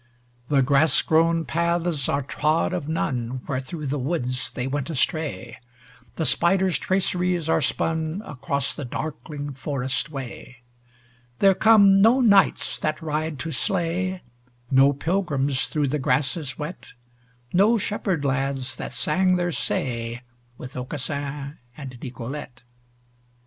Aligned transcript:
The 0.49 0.63
grassgrown 0.63 1.45
paths 1.45 2.09
are 2.09 2.23
trod 2.23 2.73
of 2.73 2.89
none 2.89 3.41
Where 3.45 3.59
through 3.59 3.85
the 3.85 3.99
woods 3.99 4.49
they 4.49 4.65
went 4.65 4.89
astray; 4.89 5.59
The 6.15 6.25
spider's 6.25 6.79
traceries 6.79 7.47
are 7.47 7.61
spun 7.61 8.23
Across 8.25 8.73
the 8.73 8.83
darkling 8.85 9.53
forest 9.53 10.09
way; 10.09 10.63
There 11.37 11.53
come 11.53 12.01
no 12.01 12.19
Knights 12.19 12.79
that 12.79 12.99
ride 12.99 13.37
to 13.41 13.51
slay, 13.51 14.23
No 14.71 14.91
Pilgrims 14.91 15.67
through 15.67 15.89
the 15.89 15.99
grasses 15.99 16.57
wet, 16.57 16.95
No 17.53 17.77
shepherd 17.77 18.25
lads 18.25 18.75
that 18.77 18.93
sang 18.93 19.35
their 19.35 19.51
say 19.51 20.23
With 20.57 20.75
Aucassin 20.75 21.59
and 21.77 21.99
Nicolete. 22.01 22.63